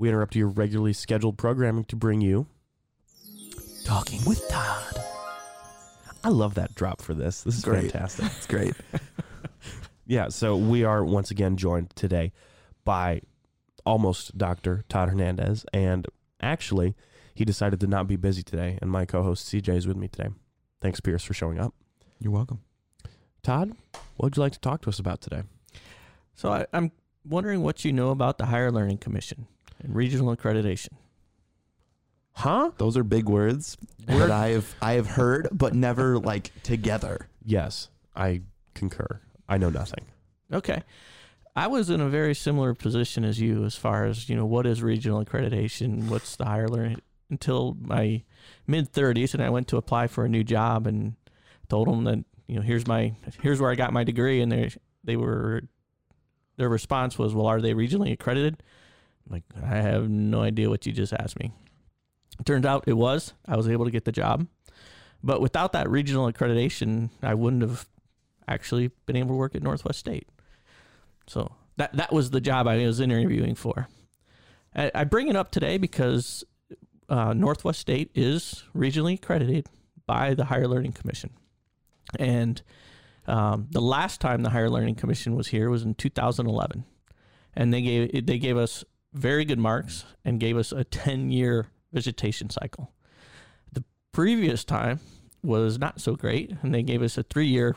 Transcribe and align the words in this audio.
We 0.00 0.08
interrupt 0.08 0.34
your 0.34 0.48
regularly 0.48 0.94
scheduled 0.94 1.36
programming 1.36 1.84
to 1.84 1.94
bring 1.96 2.22
you 2.22 2.46
Talking 3.84 4.24
with 4.24 4.42
Todd. 4.48 4.98
I 6.24 6.30
love 6.30 6.54
that 6.54 6.74
drop 6.74 7.02
for 7.02 7.12
this. 7.12 7.42
This 7.42 7.58
is 7.58 7.64
Great. 7.64 7.92
fantastic. 7.92 8.24
It's 8.24 8.46
great. 8.46 8.74
Yeah, 10.06 10.28
so 10.28 10.56
we 10.56 10.82
are 10.82 11.04
once 11.04 11.30
again 11.30 11.56
joined 11.56 11.94
today 11.94 12.32
by 12.84 13.20
almost 13.86 14.36
Dr. 14.36 14.84
Todd 14.88 15.10
Hernandez. 15.10 15.64
And 15.72 16.04
actually, 16.40 16.96
he 17.32 17.44
decided 17.44 17.78
to 17.78 17.86
not 17.86 18.08
be 18.08 18.16
busy 18.16 18.42
today. 18.42 18.76
And 18.82 18.90
my 18.90 19.04
co 19.04 19.22
host 19.22 19.46
CJ 19.46 19.76
is 19.76 19.86
with 19.86 19.96
me 19.96 20.08
today. 20.08 20.30
Thanks, 20.80 20.98
Pierce, 20.98 21.22
for 21.22 21.32
showing 21.32 21.60
up. 21.60 21.74
You're 22.18 22.32
welcome. 22.32 22.62
Todd, 23.44 23.76
what 24.16 24.24
would 24.26 24.36
you 24.36 24.42
like 24.42 24.52
to 24.54 24.60
talk 24.60 24.82
to 24.82 24.88
us 24.88 24.98
about 24.98 25.20
today? 25.20 25.42
So 26.34 26.50
I, 26.50 26.66
I'm 26.72 26.90
wondering 27.24 27.62
what 27.62 27.84
you 27.84 27.92
know 27.92 28.10
about 28.10 28.38
the 28.38 28.46
Higher 28.46 28.72
Learning 28.72 28.98
Commission 28.98 29.46
and 29.82 29.94
regional 29.94 30.34
accreditation. 30.34 30.90
Huh? 32.32 32.70
Those 32.78 32.96
are 32.96 33.04
big 33.04 33.28
words 33.28 33.76
that 34.06 34.30
I 34.30 34.48
have 34.48 34.74
I 34.80 34.92
have 34.92 35.06
heard, 35.08 35.48
but 35.52 35.74
never 35.74 36.18
like 36.18 36.52
together. 36.62 37.28
Yes, 37.44 37.88
I 38.14 38.42
concur. 38.74 39.20
I 39.48 39.58
know 39.58 39.70
nothing. 39.70 40.06
Okay. 40.52 40.82
I 41.56 41.66
was 41.66 41.90
in 41.90 42.00
a 42.00 42.08
very 42.08 42.34
similar 42.34 42.74
position 42.74 43.24
as 43.24 43.40
you 43.40 43.64
as 43.64 43.74
far 43.74 44.06
as, 44.06 44.28
you 44.28 44.36
know, 44.36 44.46
what 44.46 44.66
is 44.66 44.82
regional 44.82 45.24
accreditation? 45.24 46.08
What's 46.08 46.36
the 46.36 46.44
higher 46.44 46.68
learning 46.68 47.02
until 47.28 47.76
my 47.80 48.22
mid 48.66 48.92
30s 48.92 49.34
and 49.34 49.42
I 49.42 49.50
went 49.50 49.68
to 49.68 49.76
apply 49.76 50.06
for 50.06 50.24
a 50.24 50.28
new 50.28 50.44
job 50.44 50.86
and 50.86 51.16
told 51.68 51.88
them 51.88 52.04
that, 52.04 52.24
you 52.46 52.56
know, 52.56 52.62
here's 52.62 52.86
my 52.86 53.14
here's 53.42 53.60
where 53.60 53.70
I 53.70 53.74
got 53.74 53.92
my 53.92 54.04
degree 54.04 54.40
and 54.40 54.50
they 54.50 54.70
they 55.04 55.16
were 55.16 55.62
their 56.56 56.68
response 56.68 57.18
was, 57.18 57.34
"Well, 57.34 57.46
are 57.46 57.60
they 57.60 57.72
regionally 57.72 58.12
accredited?" 58.12 58.62
Like, 59.30 59.44
"I 59.62 59.76
have 59.76 60.10
no 60.10 60.42
idea 60.42 60.68
what 60.68 60.84
you 60.84 60.92
just 60.92 61.12
asked 61.12 61.38
me." 61.38 61.52
It 62.38 62.46
turned 62.46 62.66
out 62.66 62.84
it 62.86 62.94
was. 62.94 63.32
I 63.46 63.56
was 63.56 63.68
able 63.68 63.84
to 63.84 63.90
get 63.90 64.04
the 64.04 64.12
job. 64.12 64.46
But 65.22 65.40
without 65.40 65.72
that 65.72 65.88
regional 65.88 66.30
accreditation, 66.30 67.10
I 67.22 67.34
wouldn't 67.34 67.62
have 67.62 67.86
actually 68.48 68.90
been 69.06 69.16
able 69.16 69.30
to 69.30 69.38
work 69.38 69.54
at 69.54 69.62
Northwest 69.62 69.98
State. 69.98 70.28
So 71.26 71.52
that 71.76 71.92
that 71.94 72.12
was 72.12 72.30
the 72.30 72.40
job 72.40 72.66
I 72.66 72.84
was 72.84 73.00
interviewing 73.00 73.54
for. 73.54 73.88
I, 74.74 74.90
I 74.94 75.04
bring 75.04 75.28
it 75.28 75.36
up 75.36 75.50
today 75.50 75.78
because 75.78 76.44
uh, 77.08 77.32
Northwest 77.34 77.80
State 77.80 78.10
is 78.14 78.64
regionally 78.74 79.14
accredited 79.14 79.66
by 80.06 80.34
the 80.34 80.46
Higher 80.46 80.68
Learning 80.68 80.92
Commission, 80.92 81.30
and 82.18 82.62
um, 83.26 83.68
the 83.70 83.80
last 83.80 84.20
time 84.20 84.42
the 84.42 84.50
Higher 84.50 84.70
Learning 84.70 84.94
Commission 84.94 85.36
was 85.36 85.48
here 85.48 85.70
was 85.70 85.82
in 85.82 85.94
2011, 85.94 86.84
and 87.54 87.72
they 87.72 87.82
gave 87.82 88.26
they 88.26 88.38
gave 88.38 88.56
us 88.56 88.84
very 89.12 89.44
good 89.44 89.58
marks 89.58 90.04
and 90.24 90.40
gave 90.40 90.56
us 90.56 90.72
a 90.72 90.84
10 90.84 91.30
year 91.30 91.68
visitation 91.92 92.50
cycle. 92.50 92.92
The 93.72 93.84
previous 94.12 94.64
time 94.64 95.00
was 95.42 95.78
not 95.78 96.00
so 96.00 96.14
great, 96.14 96.54
and 96.62 96.74
they 96.74 96.82
gave 96.82 97.02
us 97.02 97.18
a 97.18 97.22
three 97.22 97.46
year 97.46 97.76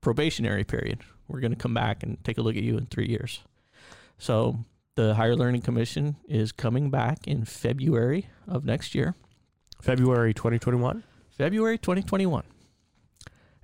probationary 0.00 0.64
period. 0.64 1.00
We're 1.28 1.40
going 1.40 1.52
to 1.52 1.58
come 1.58 1.74
back 1.74 2.02
and 2.02 2.22
take 2.24 2.38
a 2.38 2.42
look 2.42 2.56
at 2.56 2.62
you 2.62 2.76
in 2.76 2.86
three 2.86 3.06
years. 3.06 3.40
So 4.18 4.58
the 4.94 5.14
Higher 5.14 5.34
Learning 5.34 5.60
Commission 5.60 6.16
is 6.28 6.52
coming 6.52 6.90
back 6.90 7.26
in 7.26 7.44
February 7.44 8.28
of 8.46 8.64
next 8.64 8.94
year, 8.94 9.14
February 9.80 10.34
2021? 10.34 11.02
February 11.30 11.78
2021. 11.78 12.44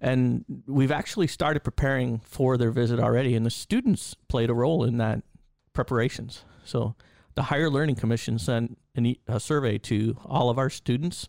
And 0.00 0.45
we've 0.67 0.91
actually 0.91 1.27
started 1.27 1.61
preparing 1.61 2.20
for 2.20 2.56
their 2.56 2.70
visit 2.70 2.98
already, 2.98 3.36
and 3.36 3.45
the 3.45 3.50
students 3.50 4.17
played 4.28 4.48
a 4.48 4.55
role 4.55 4.83
in 4.83 4.97
that 4.97 5.22
preparations. 5.81 6.45
So 6.64 6.95
the 7.36 7.45
Higher 7.45 7.70
Learning 7.70 7.95
Commission 7.95 8.39
sent 8.39 8.77
an 8.95 9.06
e- 9.06 9.20
a 9.27 9.41
survey 9.41 9.78
to 9.78 10.14
all 10.27 10.50
of 10.50 10.59
our 10.59 10.69
students 10.69 11.27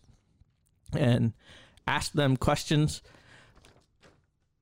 and 0.94 1.32
asked 1.86 2.14
them 2.14 2.36
questions 2.36 3.02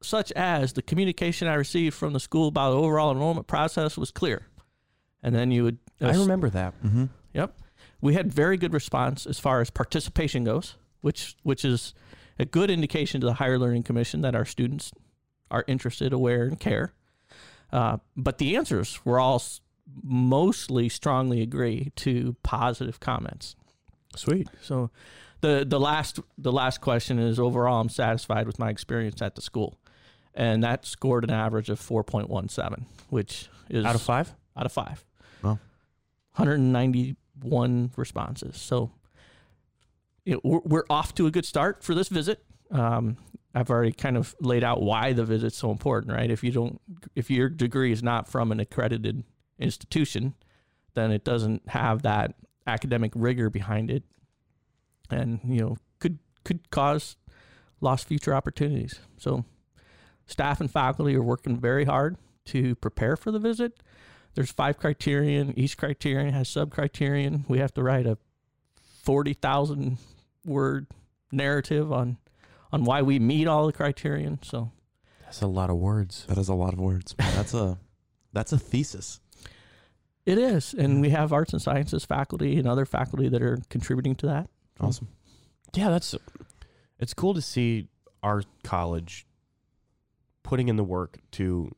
such 0.01 0.31
as 0.33 0.75
the 0.75 0.83
communication 0.83 1.49
I 1.49 1.55
received 1.55 1.95
from 1.97 2.13
the 2.13 2.21
school 2.21 2.49
about 2.49 2.71
the 2.71 2.77
overall 2.77 3.11
enrollment 3.11 3.49
process 3.49 3.99
was 3.99 4.13
clear. 4.13 4.47
And 5.25 5.35
then 5.35 5.51
you 5.51 5.65
would 5.65 5.79
I 6.01 6.15
remember 6.15 6.49
that. 6.51 6.81
Mm-hmm. 6.83 7.07
Yep. 7.35 7.59
We 8.01 8.15
had 8.15 8.33
very 8.33 8.57
good 8.57 8.73
response 8.73 9.27
as 9.27 9.41
far 9.41 9.61
as 9.61 9.71
participation 9.71 10.45
goes, 10.45 10.77
which 11.01 11.37
which 11.43 11.65
is 11.65 11.95
a 12.39 12.45
good 12.45 12.71
indication 12.71 13.21
to 13.23 13.27
the 13.27 13.35
Higher 13.35 13.59
Learning 13.59 13.83
Commission 13.83 14.23
that 14.23 14.37
our 14.37 14.45
students 14.45 14.93
are 15.51 15.65
interested, 15.67 16.13
aware, 16.13 16.45
and 16.45 16.61
care. 16.61 16.95
Uh, 17.73 17.99
but 18.17 18.39
the 18.39 18.57
answers 18.57 19.05
were 19.05 19.19
all 19.19 19.43
mostly 20.03 20.89
strongly 20.89 21.43
agree 21.43 21.93
to 21.97 22.37
positive 22.43 23.01
comments. 23.01 23.57
Sweet. 24.17 24.49
So 24.63 24.91
the 25.41 25.65
the 25.67 25.81
last 25.81 26.19
the 26.37 26.53
last 26.53 26.81
question 26.81 27.19
is 27.19 27.39
overall 27.39 27.81
I'm 27.81 27.89
satisfied 27.89 28.47
with 28.47 28.59
my 28.59 28.71
experience 28.71 29.23
at 29.23 29.35
the 29.35 29.43
school. 29.43 29.79
And 30.35 30.63
that 30.63 30.87
scored 30.87 31.25
an 31.25 31.31
average 31.31 31.71
of 31.71 31.81
4.17, 31.81 32.85
which 33.09 33.49
is 33.69 33.85
Out 33.85 33.97
of 33.97 34.01
five? 34.03 34.33
out 34.57 34.65
of 34.65 34.73
5. 34.73 35.05
Wow. 35.43 35.59
191 36.37 37.91
responses. 37.97 38.57
So 38.57 38.93
know, 40.27 40.41
we're, 40.45 40.61
we're 40.65 40.85
off 40.89 41.15
to 41.17 41.27
a 41.27 41.31
good 41.31 41.45
start 41.45 41.83
for 41.83 41.95
this 41.95 42.09
visit. 42.09 42.43
Um, 42.71 43.17
I've 43.55 43.71
already 43.71 43.93
kind 43.93 44.17
of 44.17 44.35
laid 44.41 44.63
out 44.63 44.81
why 44.83 45.13
the 45.13 45.25
visit's 45.25 45.57
so 45.57 45.71
important, 45.71 46.13
right? 46.15 46.31
If 46.31 46.45
you 46.45 46.53
don't, 46.53 46.81
if 47.17 47.31
your 47.31 47.49
degree 47.49 47.91
is 47.93 48.03
not 48.03 48.29
from 48.29 48.53
an 48.53 48.61
accredited 48.61 49.25
institution, 49.61 50.35
then 50.95 51.11
it 51.13 51.25
doesn't 51.25 51.69
have 51.69 52.03
that 52.03 52.35
academic 52.67 53.13
rigor 53.15 53.51
behind 53.51 53.91
it, 53.91 54.03
and 55.11 55.41
you 55.45 55.61
know 55.61 55.77
could 55.99 56.19
could 56.45 56.71
cause 56.71 57.17
lost 57.81 58.07
future 58.07 58.35
opportunities. 58.35 59.01
So, 59.17 59.45
staff 60.27 60.61
and 60.61 60.71
faculty 60.71 61.15
are 61.17 61.23
working 61.23 61.59
very 61.59 61.85
hard 61.85 62.17
to 62.47 62.75
prepare 62.77 63.17
for 63.17 63.31
the 63.31 63.39
visit. 63.39 63.83
There's 64.35 64.51
five 64.51 64.79
criterion. 64.79 65.55
Each 65.57 65.77
criterion 65.77 66.33
has 66.35 66.49
sub 66.49 66.71
criterion. 66.71 67.45
We 67.49 67.59
have 67.59 67.75
to 67.75 67.83
write 67.83 68.07
a 68.07 68.19
forty 69.03 69.33
thousand 69.35 69.99
word 70.45 70.87
narrative 71.33 71.93
on 71.93 72.19
on 72.73 72.85
why 72.85 73.03
we 73.03 73.19
meet 73.19 73.47
all 73.49 73.67
the 73.67 73.73
criterion. 73.73 74.39
So 74.43 74.71
That's 75.23 75.43
a 75.43 75.47
lot 75.47 75.71
of 75.71 75.77
words. 75.77 76.25
That 76.29 76.39
is 76.39 76.49
a 76.49 76.55
lot 76.55 76.73
of 76.73 76.79
words. 76.81 77.15
That's 77.19 77.55
a 77.55 77.79
that's 78.33 78.53
a 78.53 78.59
thesis. 78.59 79.21
It 80.31 80.39
is, 80.39 80.75
and 80.75 81.01
we 81.01 81.11
have 81.11 81.33
arts 81.33 81.53
and 81.53 81.61
sciences 81.61 82.05
faculty 82.05 82.59
and 82.59 82.67
other 82.67 82.85
faculty 82.85 83.29
that 83.29 83.43
are 83.43 83.59
contributing 83.69 84.15
to 84.17 84.27
that. 84.27 84.49
Awesome. 84.81 85.09
Yeah, 85.75 85.91
that's 85.91 86.15
it's 86.99 87.15
cool 87.15 87.35
to 87.35 87.43
see 87.43 87.89
our 88.23 88.43
college 88.65 89.27
putting 90.43 90.69
in 90.69 90.77
the 90.77 90.85
work 90.85 91.19
to 91.33 91.71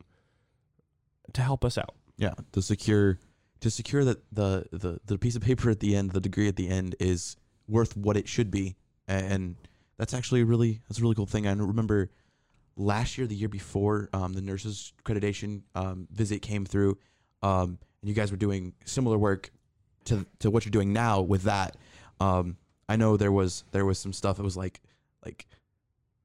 to 1.33 1.41
help 1.41 1.65
us 1.65 1.77
out. 1.77 1.95
Yeah, 2.17 2.33
to 2.51 2.61
secure 2.61 3.19
to 3.59 3.69
secure 3.69 4.03
that 4.03 4.23
the, 4.31 4.65
the 4.71 4.99
the 5.05 5.17
piece 5.17 5.35
of 5.35 5.41
paper 5.41 5.69
at 5.69 5.79
the 5.79 5.95
end, 5.95 6.11
the 6.11 6.21
degree 6.21 6.47
at 6.47 6.55
the 6.55 6.69
end, 6.69 6.95
is 6.99 7.35
worth 7.67 7.95
what 7.95 8.17
it 8.17 8.27
should 8.27 8.51
be, 8.51 8.75
and 9.07 9.55
that's 9.97 10.13
actually 10.13 10.41
a 10.41 10.45
really 10.45 10.81
that's 10.87 10.99
a 10.99 11.01
really 11.01 11.15
cool 11.15 11.25
thing. 11.25 11.47
I 11.47 11.53
remember 11.53 12.09
last 12.75 13.17
year, 13.17 13.27
the 13.27 13.35
year 13.35 13.49
before, 13.49 14.09
um, 14.13 14.33
the 14.33 14.41
nurses 14.41 14.93
accreditation 15.03 15.61
um, 15.75 16.07
visit 16.11 16.41
came 16.41 16.65
through, 16.65 16.97
um, 17.41 17.77
and 18.03 18.09
you 18.09 18.13
guys 18.13 18.31
were 18.31 18.37
doing 18.37 18.73
similar 18.83 19.17
work 19.17 19.49
to 20.05 20.25
to 20.39 20.51
what 20.51 20.65
you're 20.65 20.71
doing 20.71 20.91
now 20.91 21.21
with 21.21 21.43
that. 21.43 21.77
Um, 22.19 22.57
I 22.89 22.97
know 22.97 23.15
there 23.15 23.31
was 23.31 23.63
there 23.71 23.85
was 23.85 23.97
some 23.97 24.11
stuff. 24.11 24.37
It 24.39 24.43
was 24.43 24.57
like 24.57 24.81
like 25.25 25.47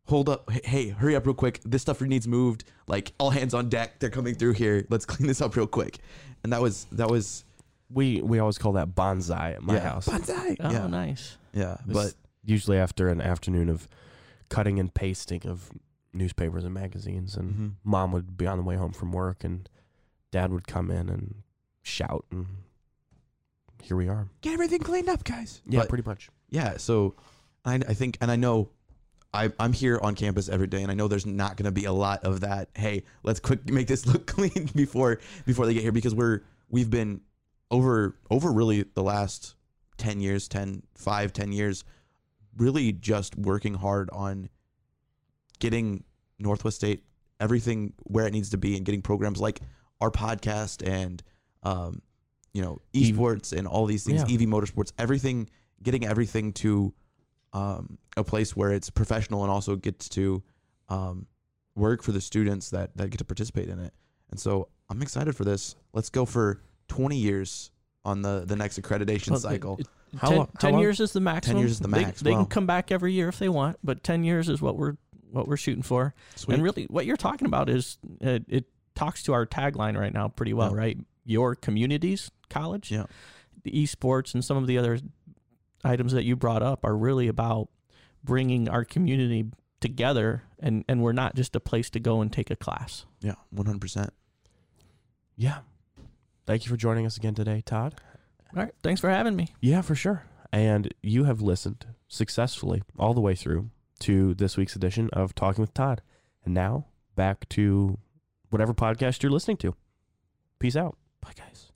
hold 0.06 0.28
up 0.28 0.50
hey, 0.50 0.60
hey 0.64 0.88
hurry 0.88 1.14
up 1.14 1.24
real 1.24 1.34
quick 1.34 1.60
this 1.64 1.82
stuff 1.82 2.00
needs 2.00 2.26
moved 2.26 2.64
like 2.88 3.12
all 3.18 3.28
hands 3.30 3.52
on 3.54 3.68
deck 3.68 3.98
they're 4.00 4.08
coming 4.10 4.34
through 4.34 4.54
here 4.54 4.84
let's 4.88 5.04
clean 5.04 5.26
this 5.28 5.40
up 5.42 5.54
real 5.54 5.66
quick 5.66 5.98
and 6.42 6.50
that 6.52 6.60
was 6.62 6.86
that 6.92 7.08
was 7.10 7.44
We 7.90 8.22
we 8.22 8.38
always 8.38 8.56
call 8.56 8.72
that 8.72 8.94
bonsai 8.94 9.54
at 9.56 9.62
my 9.62 9.74
yeah, 9.74 9.80
house. 9.80 10.08
bonsai 10.08 10.56
Oh, 10.60 10.70
yeah 10.72 10.86
nice. 10.86 11.36
yeah 11.52 11.76
but 11.86 12.14
usually 12.42 12.78
after 12.78 13.08
an 13.10 13.20
afternoon 13.20 13.68
of 13.68 13.86
cutting 14.48 14.80
and 14.80 14.92
pasting 14.94 15.46
of 15.46 15.70
newspapers 16.14 16.64
and 16.64 16.72
magazines 16.72 17.36
and 17.36 17.54
Mhm. 17.54 17.72
mom 17.84 18.10
would 18.12 18.36
be 18.38 18.46
on 18.46 18.56
the 18.56 18.64
way 18.64 18.76
home 18.76 18.92
from 18.94 19.12
work 19.12 19.44
and 19.44 19.68
dad 20.32 20.50
would 20.52 20.66
come 20.66 20.90
in 20.90 21.10
and 21.10 21.34
shout 21.88 22.24
and 22.30 22.46
here 23.82 23.96
we 23.96 24.08
are. 24.08 24.28
get 24.42 24.52
everything 24.52 24.80
cleaned 24.80 25.08
up 25.08 25.24
guys 25.24 25.62
Yeah, 25.66 25.80
But- 25.80 25.88
pretty 25.88 26.04
much. 26.08 26.28
yeah 26.50 26.76
so 26.76 27.14
I, 27.64 27.74
I 27.76 27.94
think 27.94 28.18
and 28.20 28.30
i 28.30 28.36
know 28.36 28.70
I, 29.32 29.52
i'm 29.58 29.72
here 29.72 29.98
on 30.02 30.14
campus 30.14 30.48
every 30.48 30.66
day 30.66 30.82
and 30.82 30.90
i 30.90 30.94
know 30.94 31.08
there's 31.08 31.26
not 31.26 31.56
going 31.56 31.64
to 31.66 31.72
be 31.72 31.84
a 31.84 31.92
lot 31.92 32.24
of 32.24 32.40
that 32.40 32.68
hey 32.74 33.04
let's 33.22 33.40
quick 33.40 33.68
make 33.70 33.86
this 33.86 34.06
look 34.12 34.26
clean 34.26 34.70
before 34.74 35.18
before 35.46 35.66
they 35.66 35.74
get 35.74 35.82
here 35.82 35.92
because 35.92 36.14
we're 36.14 36.40
we've 36.68 36.90
been 36.90 37.20
over 37.70 38.16
over 38.30 38.50
really 38.52 38.84
the 38.94 39.02
last 39.02 39.54
10 39.98 40.20
years 40.20 40.48
10 40.48 40.82
5 40.94 41.32
10 41.32 41.52
years 41.52 41.84
really 42.56 42.92
just 42.92 43.36
working 43.36 43.74
hard 43.74 44.08
on 44.12 44.48
getting 45.58 46.04
northwest 46.38 46.76
state 46.76 47.04
everything 47.40 47.92
where 48.04 48.26
it 48.26 48.32
needs 48.32 48.50
to 48.50 48.56
be 48.58 48.76
and 48.76 48.84
getting 48.86 49.02
programs 49.02 49.40
like 49.40 49.60
our 50.00 50.10
podcast 50.10 50.86
and 50.86 51.22
um, 51.62 52.02
you 52.54 52.62
know 52.62 52.80
EV 52.94 53.02
esports 53.16 53.56
and 53.56 53.66
all 53.66 53.86
these 53.86 54.04
things, 54.04 54.22
Yeah. 54.28 54.34
EV 54.34 54.42
motorsports, 54.42 54.92
everything, 54.98 55.48
getting 55.82 56.04
everything 56.06 56.52
to 56.54 56.92
um, 57.52 57.98
a 58.16 58.24
place 58.24 58.54
where 58.56 58.72
it's 58.72 58.90
professional 58.90 59.42
and 59.42 59.50
also 59.50 59.76
gets 59.76 60.08
to 60.10 60.42
um, 60.88 61.26
work 61.74 62.02
for 62.02 62.12
the 62.12 62.20
students 62.20 62.70
that 62.70 62.96
that 62.96 63.10
get 63.10 63.18
to 63.18 63.24
participate 63.24 63.68
in 63.68 63.78
it. 63.78 63.92
And 64.30 64.38
so 64.38 64.68
I'm 64.90 65.00
excited 65.02 65.34
for 65.36 65.44
this. 65.44 65.74
Let's 65.92 66.10
go 66.10 66.24
for 66.24 66.60
20 66.88 67.16
years 67.16 67.70
on 68.04 68.22
the 68.22 68.44
the 68.46 68.56
next 68.56 68.80
accreditation 68.80 69.30
Well, 69.30 69.40
cycle. 69.40 69.76
it- 69.78 69.86
How 70.16 70.28
10, 70.30 70.38
lo- 70.38 70.44
how 70.54 70.58
10 70.60 70.72
long- 70.72 70.80
years 70.80 71.00
is 71.00 71.12
the 71.12 71.20
maximum. 71.20 71.58
years 71.58 71.72
is 71.72 71.80
the 71.80 71.88
They- 71.88 72.00
max. 72.02 72.20
They, 72.22 72.30
Wow. 72.32 72.38
can 72.38 72.46
come 72.46 72.66
back 72.66 72.90
every 72.90 73.12
year 73.12 73.28
if 73.28 73.38
they 73.38 73.50
want, 73.50 73.76
but 73.84 74.02
10 74.02 74.24
years 74.24 74.48
is 74.48 74.62
what 74.62 74.76
we're 74.76 74.96
what 75.30 75.46
we're 75.46 75.58
shooting 75.58 75.82
for. 75.82 76.14
Sweet. 76.36 76.54
And 76.54 76.62
really, 76.62 76.84
what 76.84 77.04
you're 77.04 77.18
talking 77.18 77.46
about 77.46 77.68
is 77.68 77.98
uh, 78.24 78.38
it 78.48 78.64
talks 78.94 79.22
to 79.24 79.34
our 79.34 79.44
tagline 79.44 79.98
right 79.98 80.14
now 80.14 80.28
pretty 80.28 80.54
well, 80.54 80.70
Yeah. 80.70 80.78
right? 80.78 80.98
Your 81.28 81.54
communities 81.54 82.30
college. 82.48 82.90
Yeah. 82.90 83.04
The 83.62 83.70
esports 83.70 84.32
and 84.32 84.42
some 84.42 84.56
of 84.56 84.66
the 84.66 84.78
other 84.78 84.98
items 85.84 86.12
that 86.12 86.24
you 86.24 86.36
brought 86.36 86.62
up 86.62 86.84
are 86.84 86.96
really 86.96 87.28
about 87.28 87.68
bringing 88.24 88.68
our 88.68 88.84
community 88.84 89.46
together, 89.80 90.44
and 90.58 90.84
and 90.88 91.02
we're 91.02 91.12
not 91.12 91.34
just 91.34 91.54
a 91.54 91.60
place 91.60 91.90
to 91.90 92.00
go 92.00 92.20
and 92.22 92.32
take 92.32 92.50
a 92.50 92.56
class. 92.56 93.04
yeah, 93.20 93.34
100%. 93.54 94.08
Yeah. 95.36 95.58
Thank 96.46 96.64
you 96.64 96.70
for 96.70 96.76
joining 96.76 97.04
us 97.04 97.16
again 97.18 97.34
today, 97.34 97.62
Todd. 97.64 97.94
All 98.56 98.62
right, 98.62 98.72
thanks 98.82 99.00
for 99.00 99.10
having 99.10 99.36
me. 99.36 99.48
Yeah, 99.60 99.82
for 99.82 99.94
sure. 99.94 100.24
And 100.50 100.92
you 101.02 101.24
have 101.24 101.42
listened 101.42 101.84
successfully 102.08 102.82
all 102.98 103.12
the 103.12 103.20
way 103.20 103.34
through 103.34 103.68
to 104.00 104.32
this 104.34 104.56
week's 104.56 104.74
edition 104.74 105.10
of 105.12 105.34
Talking 105.34 105.60
with 105.60 105.74
Todd. 105.74 106.00
And 106.44 106.54
now 106.54 106.86
back 107.16 107.46
to 107.50 107.98
whatever 108.48 108.72
podcast 108.72 109.22
you're 109.22 109.30
listening 109.30 109.58
to. 109.58 109.74
Peace 110.58 110.74
out. 110.76 110.96
Bye, 111.28 111.34
guys. 111.36 111.67